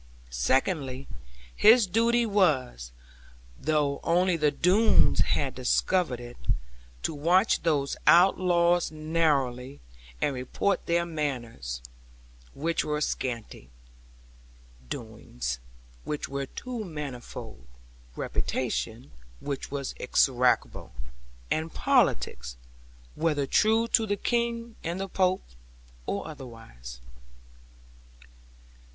Second, 0.31 1.05
his 1.55 1.85
duty 1.85 2.25
was 2.25 2.91
(though 3.59 3.99
only 4.03 4.35
the 4.35 4.49
Doones 4.49 5.19
had 5.19 5.53
discovered 5.53 6.19
it) 6.19 6.37
to 7.03 7.13
watch 7.13 7.61
those 7.61 7.95
outlaws 8.07 8.89
narrowly, 8.91 9.79
and 10.19 10.33
report 10.33 10.79
of 10.79 10.85
their 10.87 11.05
manners 11.05 11.83
(which 12.55 12.83
were 12.83 12.99
scanty), 12.99 13.69
doings 14.89 15.59
(which 16.03 16.27
were 16.27 16.47
too 16.47 16.83
manifold), 16.83 17.67
reputation 18.15 19.11
(which 19.39 19.69
was 19.69 19.93
execrable), 19.99 20.93
and 21.51 21.75
politics, 21.75 22.57
whether 23.13 23.45
true 23.45 23.87
to 23.89 24.07
the 24.07 24.17
King 24.17 24.75
and 24.83 24.99
the 24.99 25.07
Pope, 25.07 25.43
or 26.07 26.27
otherwise. 26.27 27.01